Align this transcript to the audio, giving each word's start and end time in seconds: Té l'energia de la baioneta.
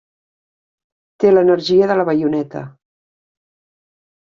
Té 1.21 1.33
l'energia 1.35 1.93
de 1.95 2.01
la 2.03 2.09
baioneta. 2.11 2.67